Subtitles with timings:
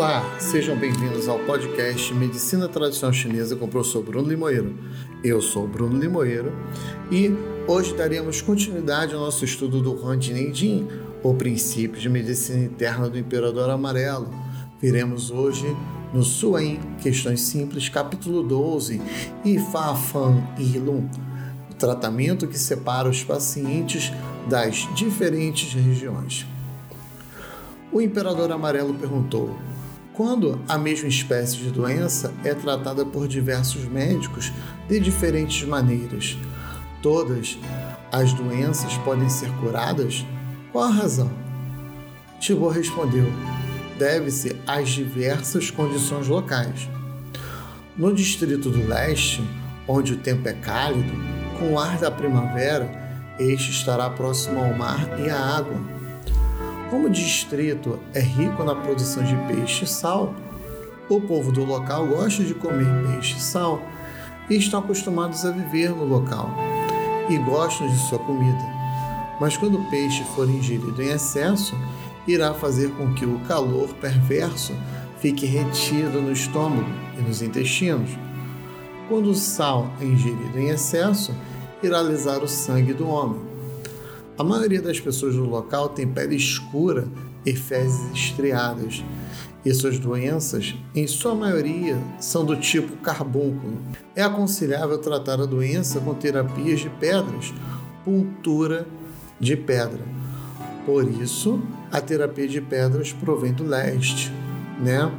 [0.00, 4.74] Olá, sejam bem-vindos ao podcast Medicina Tradicional Chinesa com o professor Bruno Limoeiro.
[5.22, 6.54] Eu sou Bruno Limoeiro
[7.12, 7.30] e
[7.68, 10.88] hoje daremos continuidade ao nosso estudo do Han Jin,
[11.22, 14.30] o princípio de medicina interna do Imperador Amarelo.
[14.80, 15.66] Viremos hoje
[16.14, 19.02] no Suan, questões simples, capítulo 12,
[19.44, 21.10] e Fa Fan I Lun,
[21.70, 24.10] o tratamento que separa os pacientes
[24.48, 26.46] das diferentes regiões.
[27.92, 29.58] O Imperador Amarelo perguntou:
[30.20, 34.52] quando a mesma espécie de doença é tratada por diversos médicos
[34.86, 36.36] de diferentes maneiras.
[37.00, 37.56] Todas
[38.12, 40.22] as doenças podem ser curadas?
[40.72, 41.30] Qual a razão?
[42.38, 43.32] Tibor respondeu:
[43.98, 46.86] deve-se às diversas condições locais.
[47.96, 49.42] No distrito do leste,
[49.88, 51.14] onde o tempo é cálido,
[51.58, 52.90] com o ar da primavera,
[53.38, 55.80] este estará próximo ao mar e à água
[56.90, 60.34] como o distrito é rico na produção de peixe e sal,
[61.08, 63.80] o povo do local gosta de comer peixe e sal
[64.50, 66.50] e estão acostumados a viver no local
[67.28, 68.58] e gostam de sua comida.
[69.40, 71.76] Mas quando o peixe for ingerido em excesso,
[72.26, 74.74] irá fazer com que o calor perverso
[75.20, 78.10] fique retido no estômago e nos intestinos.
[79.08, 81.34] Quando o sal é ingerido em excesso,
[81.82, 83.49] irá alisar o sangue do homem
[84.40, 87.06] a maioria das pessoas do local tem pele escura
[87.44, 89.04] e fezes estriadas,
[89.62, 93.78] e suas doenças, em sua maioria, são do tipo carbúnculo.
[94.16, 97.52] É aconselhável tratar a doença com terapias de pedras,
[98.02, 98.86] puntura
[99.38, 100.00] de pedra.
[100.86, 101.60] Por isso,
[101.92, 104.32] a terapia de pedras provém do leste,
[104.82, 105.12] né?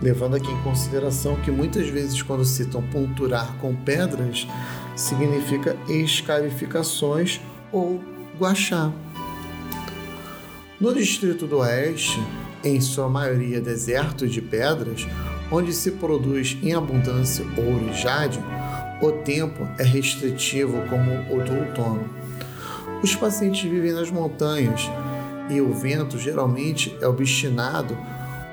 [0.00, 4.48] Levando aqui em consideração que muitas vezes quando citam punturar com pedras,
[4.96, 7.40] significa escarificações
[7.70, 8.02] ou
[8.42, 8.90] Guaxá.
[10.80, 12.20] No distrito do Oeste,
[12.64, 15.06] em sua maioria deserto de pedras,
[15.48, 18.40] onde se produz em abundância ouro e jade,
[19.00, 22.04] o tempo é restritivo como o do outono.
[23.00, 24.90] Os pacientes vivem nas montanhas
[25.48, 27.96] e o vento geralmente é obstinado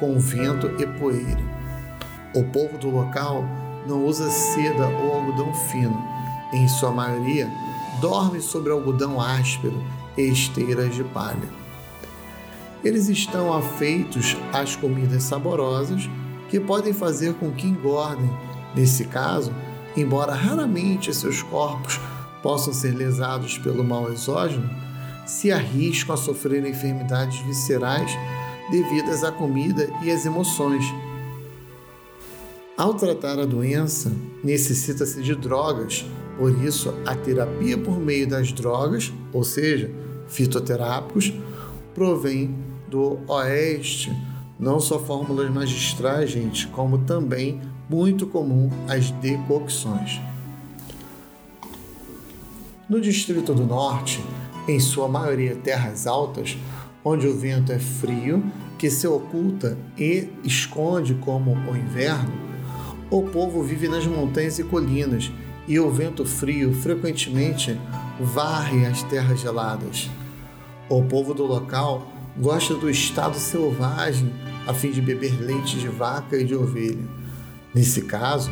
[0.00, 1.44] com vento e poeira.
[2.34, 3.44] O povo do local
[3.86, 6.02] não usa seda ou algodão fino.
[6.54, 7.50] Em sua maioria,
[8.00, 9.82] dorme sobre algodão áspero
[10.16, 11.48] e esteiras de palha.
[12.82, 16.08] Eles estão afeitos às comidas saborosas
[16.48, 18.30] que podem fazer com que engordem.
[18.74, 19.52] Nesse caso,
[19.96, 21.98] embora raramente seus corpos
[22.42, 24.68] possam ser lesados pelo mal exógeno,
[25.26, 28.10] se arriscam a sofrer enfermidades viscerais
[28.70, 30.84] devidas à comida e às emoções.
[32.76, 34.12] Ao tratar a doença,
[34.42, 36.04] necessita-se de drogas
[36.38, 39.90] por isso, a terapia por meio das drogas, ou seja,
[40.28, 41.32] fitoterápicos,
[41.94, 42.54] provém
[42.88, 44.12] do oeste,
[44.58, 50.20] não só fórmulas magistrais, gente, como também muito comum as decocções.
[52.88, 54.22] No Distrito do Norte,
[54.66, 56.56] em sua maioria terras altas,
[57.04, 58.44] onde o vento é frio,
[58.78, 62.32] que se oculta e esconde como o inverno,
[63.10, 65.30] o povo vive nas montanhas e colinas
[65.66, 67.78] e o vento frio frequentemente
[68.20, 70.10] varre as terras geladas.
[70.88, 74.32] O povo do local gosta do estado selvagem
[74.66, 77.06] a fim de beber leite de vaca e de ovelha.
[77.74, 78.50] Nesse caso,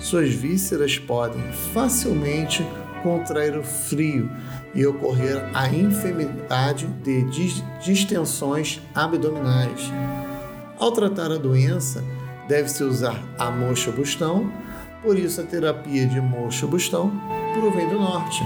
[0.00, 1.42] suas vísceras podem
[1.72, 2.66] facilmente
[3.02, 4.30] contrair o frio
[4.74, 7.24] e ocorrer a enfermidade de
[7.82, 9.92] distensões abdominais.
[10.78, 12.02] Ao tratar a doença,
[12.48, 14.52] deve-se usar a mocha bustão
[15.04, 17.12] por isso, a terapia de mocho-bustão
[17.52, 18.42] provém do norte.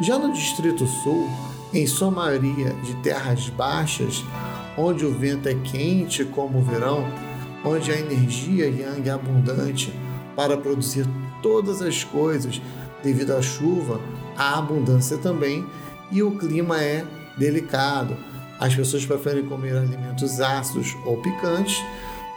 [0.00, 1.28] Já no Distrito Sul,
[1.74, 4.24] em sua maioria de terras baixas,
[4.78, 7.04] onde o vento é quente como o verão,
[7.64, 9.92] onde a energia yang é abundante
[10.36, 11.06] para produzir
[11.42, 12.62] todas as coisas
[13.02, 14.00] devido à chuva,
[14.36, 15.66] a abundância também,
[16.10, 17.04] e o clima é
[17.36, 18.16] delicado.
[18.60, 21.82] As pessoas preferem comer alimentos ácidos ou picantes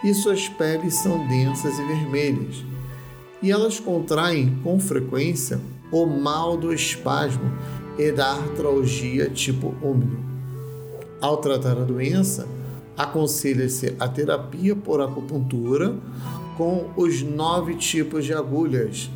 [0.03, 2.74] e suas peles são densas e vermelhas
[3.45, 5.61] e elas contraem com frequência
[5.91, 7.53] o mal do espasmo
[7.95, 10.17] e da artralgia tipo úmido.
[11.21, 12.47] Ao tratar a doença,
[12.97, 15.95] aconselha-se a terapia por acupuntura
[16.57, 19.11] com os nove tipos de agulhas.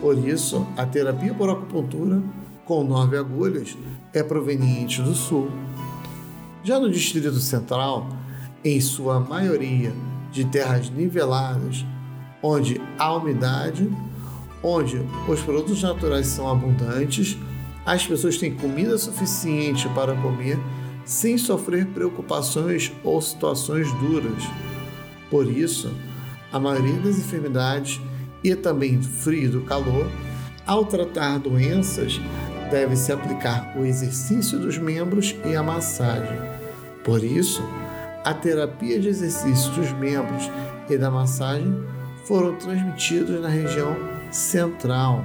[0.00, 2.22] Por isso, a terapia por acupuntura
[2.64, 3.76] com nove agulhas
[4.12, 5.50] é proveniente do sul.
[6.62, 8.06] Já no Distrito Central,
[8.64, 9.92] em sua maioria
[10.30, 11.84] de terras niveladas,
[12.46, 13.90] onde há umidade,
[14.62, 17.36] onde os produtos naturais são abundantes,
[17.84, 20.58] as pessoas têm comida suficiente para comer
[21.04, 24.42] sem sofrer preocupações ou situações duras.
[25.28, 25.92] Por isso,
[26.52, 28.00] a maioria das enfermidades
[28.42, 30.08] e também do frio e do calor,
[30.64, 32.20] ao tratar doenças,
[32.70, 36.38] deve-se aplicar o exercício dos membros e a massagem.
[37.04, 37.62] Por isso,
[38.24, 40.50] a terapia de exercício dos membros
[40.88, 41.95] e da massagem
[42.26, 43.96] foram transmitidos na região
[44.30, 45.24] central.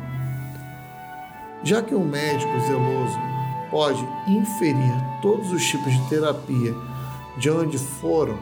[1.63, 3.18] Já que o médico zeloso
[3.69, 6.74] pode inferir todos os tipos de terapia
[7.38, 8.38] de onde foram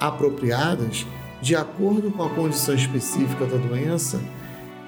[0.00, 1.06] apropriadas,
[1.40, 4.20] de acordo com a condição específica da doença,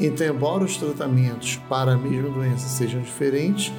[0.01, 3.71] então, embora os tratamentos para a mesma doença sejam diferentes,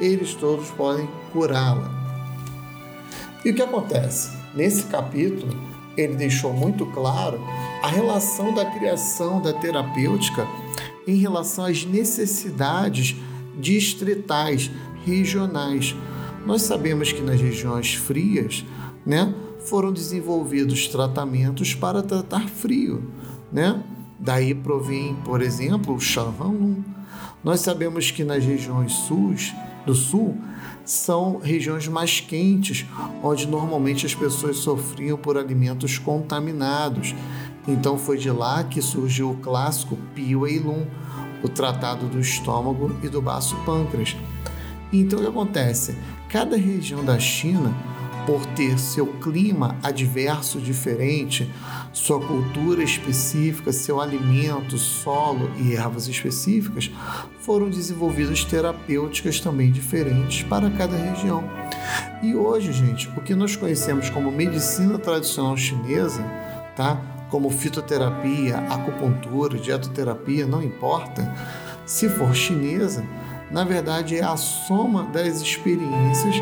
[0.00, 1.88] eles todos podem curá-la.
[3.44, 4.36] E o que acontece?
[4.54, 5.56] Nesse capítulo,
[5.96, 7.40] ele deixou muito claro
[7.82, 10.46] a relação da criação da terapêutica
[11.06, 13.16] em relação às necessidades
[13.58, 14.70] distritais,
[15.04, 15.94] regionais.
[16.46, 18.64] Nós sabemos que nas regiões frias,
[19.04, 23.10] né, foram desenvolvidos tratamentos para tratar frio,
[23.52, 23.82] né?
[24.18, 26.84] Daí provém, por exemplo, o Shanhan
[27.42, 29.34] Nós sabemos que nas regiões sul,
[29.84, 30.36] do sul
[30.84, 32.86] são regiões mais quentes,
[33.22, 37.14] onde normalmente as pessoas sofriam por alimentos contaminados.
[37.66, 40.86] Então foi de lá que surgiu o clássico Pio Eilun,
[41.42, 44.16] o tratado do estômago e do baço pâncreas.
[44.92, 45.96] Então o que acontece?
[46.28, 47.74] Cada região da China
[48.26, 51.50] por ter seu clima adverso diferente,
[51.92, 56.90] sua cultura específica, seu alimento, solo e ervas específicas,
[57.40, 61.44] foram desenvolvidas terapêuticas também diferentes para cada região.
[62.22, 66.22] E hoje, gente, o que nós conhecemos como medicina tradicional chinesa,
[66.76, 67.00] tá?
[67.32, 71.34] Como fitoterapia, acupuntura, dietoterapia, não importa,
[71.86, 73.02] se for chinesa,
[73.50, 76.34] na verdade é a soma das experiências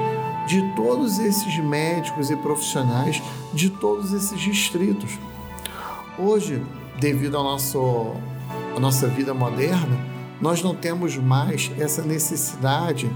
[0.49, 3.23] de todos esses médicos e profissionais
[3.55, 5.17] de todos esses distritos.
[6.19, 6.61] Hoje,
[6.99, 8.13] devido ao nosso,
[8.77, 9.97] à nossa vida moderna,
[10.41, 13.09] nós não temos mais essa necessidade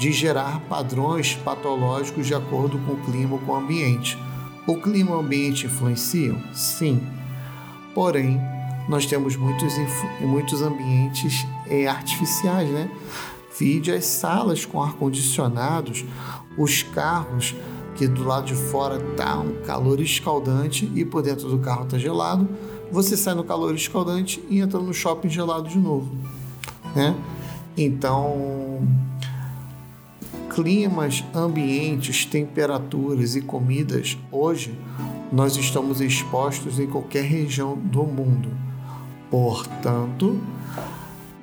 [0.00, 4.18] de gerar padrões patológicos de acordo com o clima ou com o ambiente.
[4.66, 6.42] O clima e o ambiente influenciam?
[6.52, 7.19] Sim.
[7.94, 8.40] Porém,
[8.88, 9.74] nós temos muitos,
[10.20, 12.90] muitos ambientes é, artificiais, né?
[13.58, 16.04] Vide as salas com ar-condicionados,
[16.56, 17.54] os carros
[17.94, 21.98] que do lado de fora tá um calor escaldante e por dentro do carro tá
[21.98, 22.48] gelado.
[22.90, 26.10] Você sai no calor escaldante e entra no shopping gelado de novo,
[26.96, 27.14] né?
[27.76, 28.82] Então,
[30.48, 34.76] climas, ambientes, temperaturas e comidas, hoje
[35.32, 38.50] nós estamos expostos em qualquer região do mundo.
[39.30, 40.40] Portanto,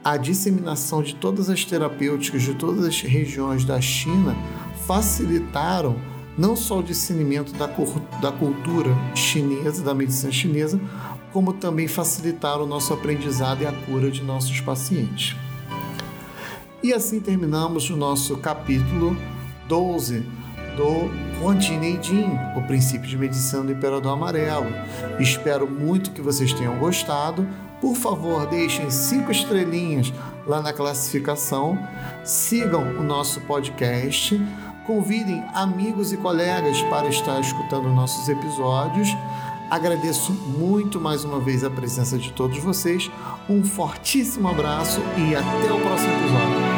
[0.04, 4.36] a disseminação de todas as terapêuticas de todas as regiões da China
[4.86, 5.96] facilitaram
[6.38, 7.66] não só o discernimento da,
[8.22, 10.80] da cultura chinesa, da medicina chinesa,
[11.34, 15.36] como também facilitaram o nosso aprendizado e a cura de nossos pacientes.
[16.84, 19.18] E assim terminamos o nosso capítulo
[19.68, 20.37] 12
[20.78, 21.10] do
[21.42, 24.68] Huantineidin, o princípio de medicina do Imperador Amarelo.
[25.20, 27.46] Espero muito que vocês tenham gostado.
[27.82, 30.14] Por favor, deixem cinco estrelinhas
[30.46, 31.78] lá na classificação,
[32.24, 34.40] sigam o nosso podcast,
[34.86, 39.10] convidem amigos e colegas para estar escutando nossos episódios.
[39.70, 43.12] Agradeço muito mais uma vez a presença de todos vocês.
[43.50, 46.77] Um fortíssimo abraço e até o próximo episódio.